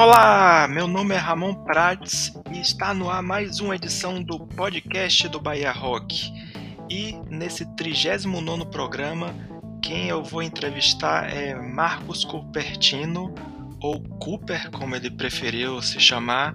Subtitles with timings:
[0.00, 5.28] Olá, meu nome é Ramon Prates e está no ar mais uma edição do podcast
[5.28, 6.32] do Bahia Rock.
[6.88, 9.34] E nesse 39 programa,
[9.82, 13.34] quem eu vou entrevistar é Marcos Cupertino,
[13.78, 16.54] ou Cooper, como ele preferiu se chamar,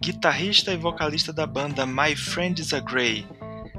[0.00, 3.26] guitarrista e vocalista da banda My Friend is a Grey.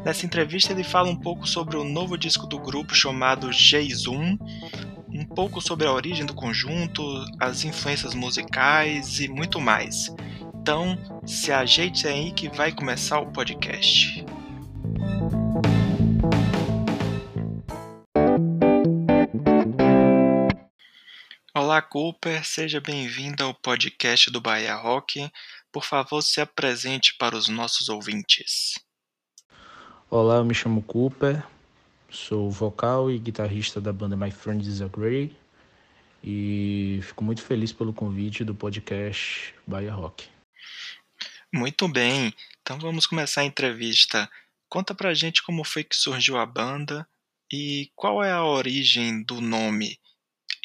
[0.06, 4.89] Nessa entrevista ele fala um pouco sobre o novo disco do grupo chamado J-Zoom, um
[5.40, 7.02] pouco sobre a origem do conjunto,
[7.40, 10.14] as influências musicais e muito mais.
[10.54, 14.26] Então, se ajeite aí que vai começar o podcast.
[21.56, 25.32] Olá, Cooper, seja bem-vindo ao podcast do Bahia Rock.
[25.72, 28.78] Por favor, se apresente para os nossos ouvintes.
[30.10, 31.42] Olá, eu me chamo Cooper,
[32.10, 35.36] sou vocal e guitarrista da banda My Friends Is a Grey
[36.24, 40.28] e fico muito feliz pelo convite do podcast Bahia Rock.
[41.54, 44.30] Muito bem, então vamos começar a entrevista.
[44.68, 47.08] Conta pra gente como foi que surgiu a banda
[47.52, 49.98] e qual é a origem do nome.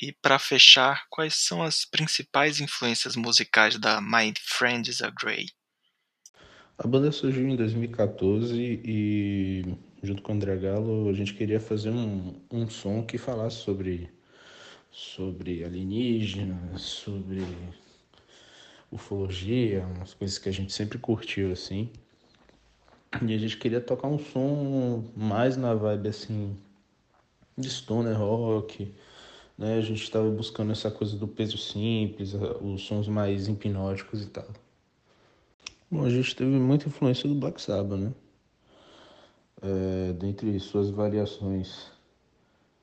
[0.02, 5.48] E para fechar, quais são as principais influências musicais da My Friends a Grey?
[6.76, 9.64] A banda surgiu em 2014 e,
[10.04, 14.10] junto com o André Galo, a gente queria fazer um, um som que falasse sobre,
[14.90, 17.44] sobre alienígenas, sobre
[18.92, 21.88] ufologia, umas coisas que a gente sempre curtiu, assim.
[23.26, 26.56] E a gente queria tocar um som mais na vibe, assim,
[27.56, 28.92] de stoner rock,
[29.56, 29.78] né?
[29.78, 34.48] A gente estava buscando essa coisa do peso simples, os sons mais hipnóticos e tal.
[35.90, 38.12] Bom, a gente teve muita influência do Black Sabbath, né?
[39.66, 41.90] É, dentre suas variações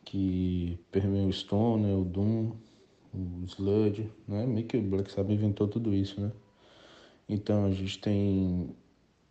[0.03, 2.53] que permeiam o Stoner, o Doom,
[3.13, 4.47] o Sludge, né?
[4.47, 6.31] Meio que o Black Sabbath inventou tudo isso, né?
[7.29, 8.75] Então a gente tem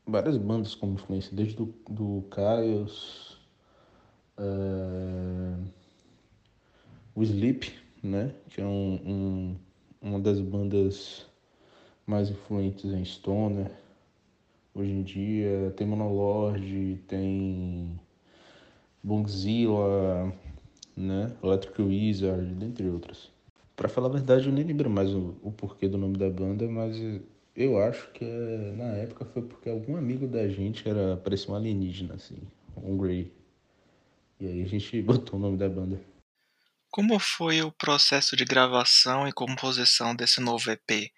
[0.06, 3.36] várias bandas como influência, desde do, do Chaos,
[4.38, 5.56] é,
[7.16, 8.32] o Sleep, né?
[8.48, 9.56] Que é um, um,
[10.00, 11.26] uma das bandas
[12.06, 13.72] mais influentes em Stoner.
[14.80, 18.00] Hoje em dia tem Monolord, tem
[19.02, 20.34] Bongzilla,
[20.96, 21.36] né?
[21.42, 23.30] Electric Wizard, dentre outras.
[23.76, 26.66] Para falar a verdade, eu nem lembro mais o, o, porquê do nome da banda,
[26.66, 26.96] mas
[27.54, 31.56] eu acho que é, na época foi porque algum amigo da gente era parecia um
[31.56, 32.38] alienígena assim,
[32.74, 33.30] um Grey.
[34.40, 36.00] E aí a gente botou o nome da banda.
[36.90, 41.12] Como foi o processo de gravação e composição desse novo EP?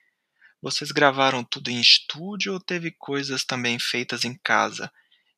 [0.63, 4.89] Vocês gravaram tudo em estúdio ou teve coisas também feitas em casa?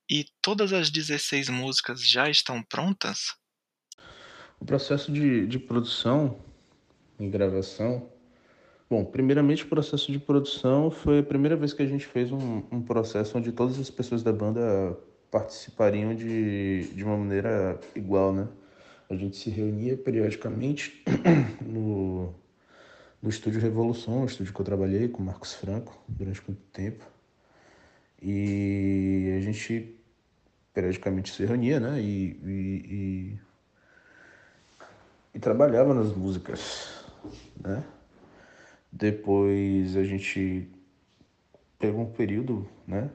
[0.08, 3.34] E todas as 16 músicas já estão prontas?
[4.60, 6.38] O processo de, de produção
[7.18, 8.06] e gravação.
[8.90, 12.62] Bom, primeiramente, o processo de produção foi a primeira vez que a gente fez um,
[12.70, 14.94] um processo onde todas as pessoas da banda
[15.30, 18.46] participariam de, de uma maneira igual, né?
[19.08, 21.02] A gente se reunia periodicamente
[21.64, 22.34] no,
[23.24, 27.02] no estúdio Revolução, o estúdio que eu trabalhei com o Marcos Franco durante muito tempo.
[28.20, 29.98] E a gente
[30.74, 32.02] periodicamente se reunia, né?
[32.02, 32.84] E, e,
[33.32, 33.38] e,
[35.36, 37.02] e trabalhava nas músicas,
[37.58, 37.82] né?
[38.92, 40.68] Depois a gente
[41.78, 43.10] pegou um período, né?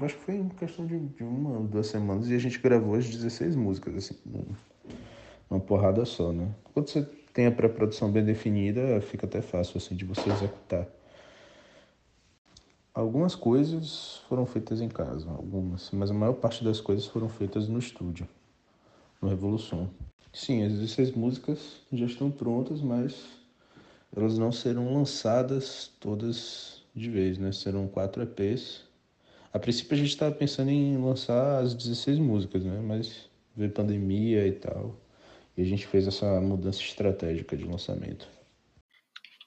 [0.00, 3.06] Acho que foi em questão de, de uma, duas semanas e a gente gravou as
[3.06, 4.16] 16 músicas, assim,
[5.50, 6.50] numa porrada só, né?
[6.72, 7.06] Quando você
[7.36, 10.88] tem a pré-produção bem definida, fica até fácil assim de você executar.
[12.94, 17.68] Algumas coisas foram feitas em casa, algumas, mas a maior parte das coisas foram feitas
[17.68, 18.26] no estúdio,
[19.20, 19.90] no Revolução.
[20.32, 23.22] Sim, as 16 músicas já estão prontas, mas
[24.16, 27.52] elas não serão lançadas todas de vez, né?
[27.52, 28.80] Serão quatro EPs.
[29.52, 32.80] A princípio a gente estava pensando em lançar as 16 músicas, né?
[32.82, 34.96] Mas veio pandemia e tal.
[35.56, 38.28] E a gente fez essa mudança estratégica de lançamento.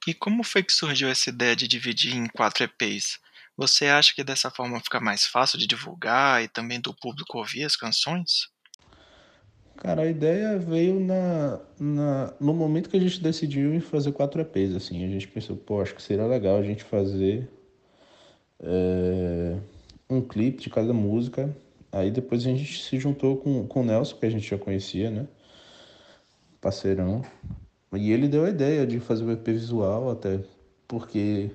[0.08, 3.20] E como foi que surgiu essa ideia de dividir em quatro EPs?
[3.56, 7.66] Você acha que dessa forma fica mais fácil de divulgar e também do público ouvir
[7.66, 8.48] as canções?
[9.76, 14.42] Cara, a ideia veio na, na, no momento que a gente decidiu em fazer quatro
[14.42, 15.06] EPs, assim.
[15.06, 17.50] A gente pensou, pô, acho que seria legal a gente fazer
[18.60, 19.58] é,
[20.10, 21.56] um clipe de cada música.
[21.92, 25.10] Aí depois a gente se juntou com, com o Nelson, que a gente já conhecia,
[25.10, 25.28] né?
[26.62, 27.24] Parceirão.
[27.94, 30.44] E ele deu a ideia de fazer o EP visual até,
[30.88, 31.52] porque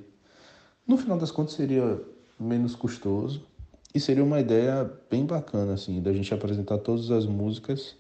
[0.87, 2.01] no final das contas seria
[2.39, 3.47] menos custoso
[3.95, 7.97] e seria uma ideia bem bacana, assim, da gente apresentar todas as músicas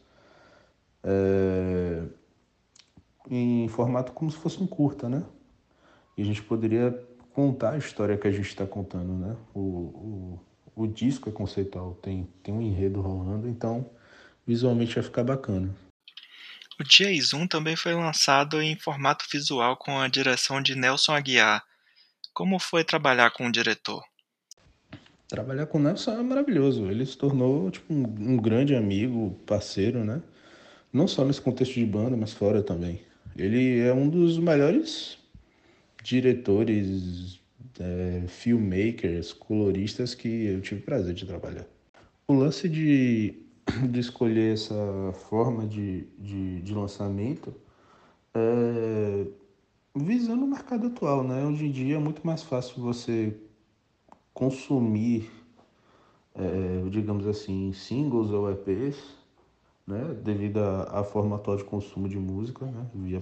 [1.04, 2.02] é,
[3.30, 5.22] em formato como se fosse um curta, né?
[6.16, 6.98] E a gente poderia
[7.32, 9.36] contar a história que a gente está contando, né?
[9.54, 10.40] O, o,
[10.74, 13.86] o disco é conceitual, tem, tem um enredo rolando, então
[14.46, 15.74] visualmente vai ficar bacana.
[16.80, 21.62] O Dia Zoom também foi lançado em formato visual com a direção de Nelson Aguiar.
[22.32, 24.02] Como foi trabalhar com o diretor?
[25.28, 26.90] Trabalhar com o Nelson é maravilhoso.
[26.90, 30.20] Ele se tornou tipo, um, um grande amigo, parceiro, né?
[30.92, 33.00] Não só nesse contexto de banda, mas fora também.
[33.36, 35.16] Ele é um dos melhores
[36.02, 37.40] diretores,
[37.78, 41.66] é, filmmakers, coloristas que eu tive prazer de trabalhar.
[42.26, 43.43] O lance de,
[43.90, 47.54] de escolher essa forma de, de, de lançamento
[48.34, 49.26] é
[49.94, 51.44] visando o mercado atual, né?
[51.44, 53.36] Hoje em dia é muito mais fácil você
[54.32, 55.30] consumir,
[56.34, 58.96] é, digamos assim, singles ou EPs,
[59.86, 60.16] né?
[60.24, 62.86] Devido à forma atual de consumo de música, né?
[62.94, 63.20] Via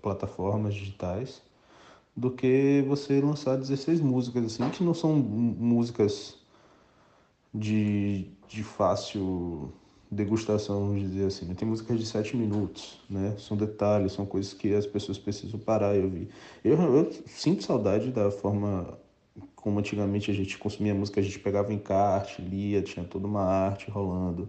[0.00, 1.42] plataformas digitais
[2.16, 6.38] do que você lançar 16 músicas, assim, que não são músicas
[7.52, 9.72] de, de fácil
[10.10, 11.52] degustação, vamos dizer assim.
[11.54, 13.34] Tem músicas de 7 minutos, né?
[13.38, 16.28] São detalhes, são coisas que as pessoas precisam parar e ouvir.
[16.64, 18.98] Eu, eu sinto saudade da forma
[19.56, 23.90] como antigamente a gente consumia música, a gente pegava encarte, lia, tinha toda uma arte
[23.90, 24.48] rolando.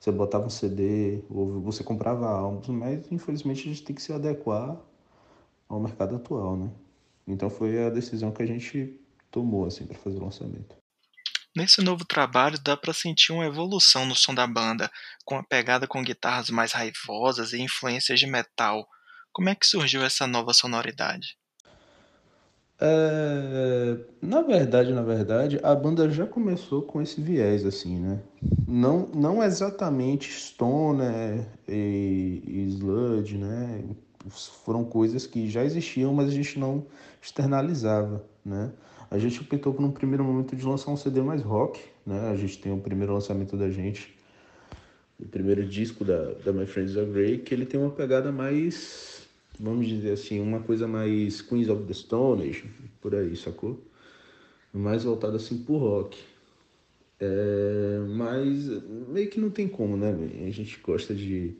[0.00, 4.12] Você botava um CD, ou você comprava álbuns, mas infelizmente a gente tem que se
[4.12, 4.78] adequar
[5.68, 6.70] ao mercado atual, né?
[7.26, 8.98] Então foi a decisão que a gente
[9.30, 10.83] tomou assim para fazer o lançamento.
[11.56, 14.90] Nesse novo trabalho dá para sentir uma evolução no som da banda,
[15.24, 18.84] com a pegada com guitarras mais raivosas e influências de metal.
[19.32, 21.38] Como é que surgiu essa nova sonoridade?
[22.80, 28.20] É, na verdade, na verdade, a banda já começou com esse viés assim, né?
[28.66, 33.84] Não, não exatamente stoner e, e sludge, né?
[34.28, 36.84] Foram coisas que já existiam, mas a gente não
[37.22, 38.72] externalizava, né?
[39.14, 42.30] A gente optou por um primeiro momento de lançar um CD mais rock, né?
[42.30, 44.12] A gente tem o primeiro lançamento da gente,
[45.20, 49.28] o primeiro disco da, da My Friends Are Grey, que ele tem uma pegada mais,
[49.56, 52.64] vamos dizer assim, uma coisa mais Queens of the Stone Age,
[53.00, 53.80] por aí, sacou?
[54.72, 56.18] Mais voltado assim pro rock.
[57.20, 58.66] É, mas
[59.08, 60.12] meio que não tem como, né?
[60.44, 61.54] A gente gosta de,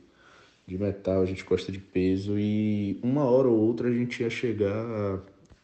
[0.67, 4.29] de metal, a gente gosta de peso e uma hora ou outra a gente ia
[4.29, 5.23] chegar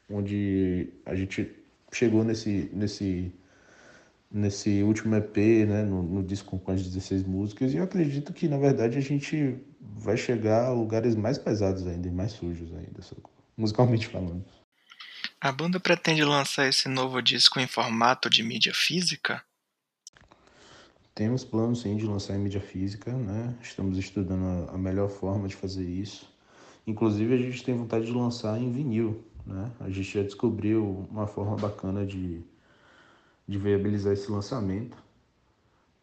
[0.09, 1.59] onde a gente
[1.91, 3.31] chegou nesse, nesse,
[4.31, 8.47] nesse último EP, né, no, no disco com as 16 músicas, e eu acredito que,
[8.47, 13.01] na verdade, a gente vai chegar a lugares mais pesados ainda e mais sujos ainda,
[13.57, 14.45] musicalmente falando.
[15.39, 19.43] A banda pretende lançar esse novo disco em formato de mídia física?
[21.13, 23.53] Temos planos sim de lançar em mídia física, né?
[23.61, 26.31] Estamos estudando a melhor forma de fazer isso.
[26.87, 29.71] Inclusive a gente tem vontade de lançar em vinil, né?
[29.79, 32.41] A gente já descobriu uma forma bacana de,
[33.47, 34.97] de viabilizar esse lançamento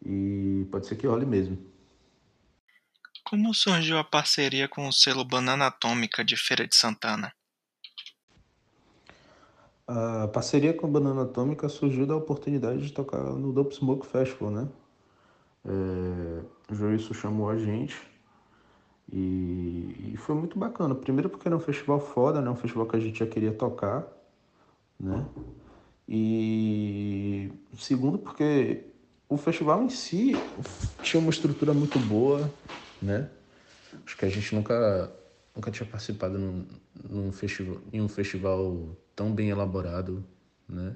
[0.05, 1.57] e pode ser que role mesmo.
[3.23, 7.31] Como surgiu a parceria com o selo Banana Atômica de Feira de Santana?
[9.87, 14.51] A parceria com a Banana Atômica surgiu da oportunidade de tocar no Dope Smoke Festival,
[14.51, 14.67] né?
[15.65, 17.95] É, o Joilson chamou a gente
[19.11, 20.93] e, e, foi muito bacana.
[20.93, 22.49] Primeiro porque era um festival foda, né?
[22.49, 24.07] Um festival que a gente já queria tocar,
[24.99, 25.25] né?
[26.07, 28.83] E segundo porque
[29.27, 30.33] o festival em si
[31.01, 32.51] tinha uma estrutura muito boa,
[33.01, 33.29] né?
[34.05, 35.11] Acho que a gente nunca
[35.55, 36.65] nunca tinha participado num,
[37.09, 40.23] num festival, em um festival tão bem elaborado,
[40.67, 40.95] né?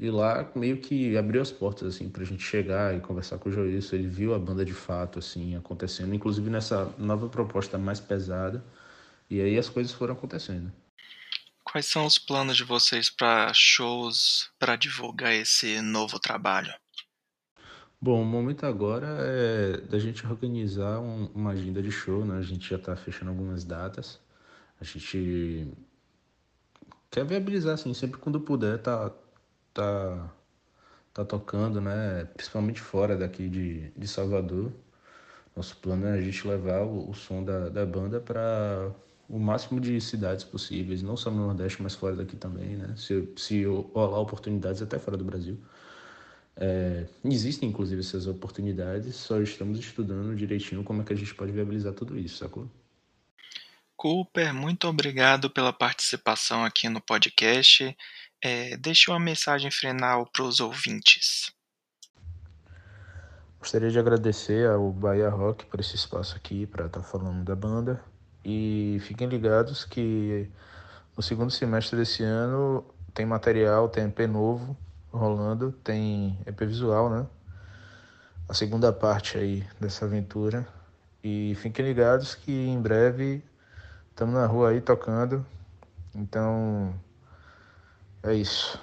[0.00, 3.52] E lá meio que abriu as portas, assim, pra gente chegar e conversar com o
[3.52, 3.96] Joilson.
[3.96, 8.64] Ele viu a banda de fato, assim, acontecendo, inclusive nessa nova proposta mais pesada.
[9.28, 10.72] E aí as coisas foram acontecendo.
[11.64, 16.72] Quais são os planos de vocês para shows, para divulgar esse novo trabalho?
[18.00, 22.38] Bom, o momento agora é da gente organizar um, uma agenda de show, né?
[22.38, 24.20] A gente já está fechando algumas datas.
[24.80, 25.68] A gente
[27.10, 29.12] quer viabilizar, assim, sempre quando puder, tá,
[29.78, 30.34] tá,
[31.14, 32.26] tá tocando, né?
[32.34, 34.72] Principalmente fora daqui de, de Salvador.
[35.54, 38.90] Nosso plano é a gente levar o, o som da, da banda para
[39.28, 42.94] o máximo de cidades possíveis, não só no Nordeste, mas fora daqui também, né?
[42.96, 45.58] Se, se rolar oportunidades até fora do Brasil.
[46.56, 51.52] É, existem, inclusive, essas oportunidades, só estamos estudando direitinho como é que a gente pode
[51.52, 52.68] viabilizar tudo isso, sacou?
[53.96, 57.96] Cooper, muito obrigado pela participação aqui no podcast.
[58.42, 61.52] É, deixe uma mensagem final para os ouvintes.
[63.58, 67.56] Gostaria de agradecer ao Bahia Rock por esse espaço aqui para estar tá falando da
[67.56, 68.00] banda.
[68.44, 70.48] E fiquem ligados que
[71.16, 74.76] no segundo semestre desse ano tem material, tem EP novo
[75.12, 77.26] rolando, tem EP visual, né?
[78.48, 80.66] A segunda parte aí dessa aventura.
[81.22, 83.42] E fiquem ligados que em breve
[84.10, 85.44] estamos na rua aí tocando.
[86.14, 86.94] Então
[88.22, 88.78] é isso.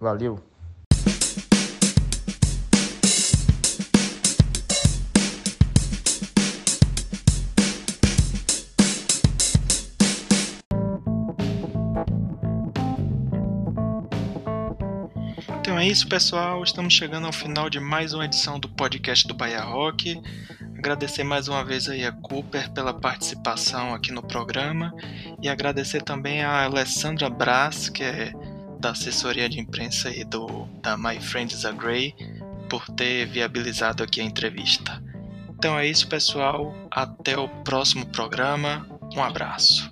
[0.00, 0.40] Valeu!
[15.60, 16.62] Então é isso, pessoal.
[16.62, 20.20] Estamos chegando ao final de mais uma edição do podcast do Bahia Rock.
[20.78, 24.94] Agradecer mais uma vez aí a Cooper pela participação aqui no programa
[25.42, 28.32] e agradecer também a Alessandra Brás, que é
[28.78, 32.14] da assessoria de imprensa aí do da My Friends Are Grey,
[32.68, 35.02] por ter viabilizado aqui a entrevista.
[35.50, 36.74] Então é isso, pessoal.
[36.90, 38.86] Até o próximo programa.
[39.16, 39.90] Um abraço.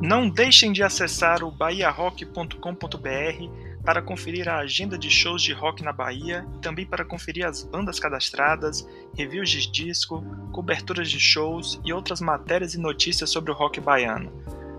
[0.00, 5.92] Não deixem de acessar o bahiarock.com.br para conferir a agenda de shows de rock na
[5.92, 10.22] Bahia e também para conferir as bandas cadastradas, reviews de disco,
[10.52, 14.30] coberturas de shows e outras matérias e notícias sobre o rock baiano.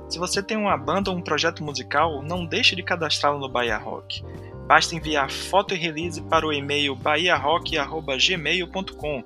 [0.09, 3.77] Se você tem uma banda ou um projeto musical, não deixe de cadastrá-lo no Bahia
[3.77, 4.23] Rock.
[4.67, 9.23] Basta enviar foto e release para o e-mail bahiarock.gmail.com.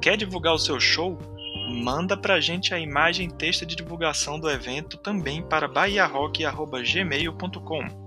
[0.00, 1.18] Quer divulgar o seu show?
[1.70, 7.99] manda pra gente a imagem e texto de divulgação do evento também para bahiarock.gmail.com.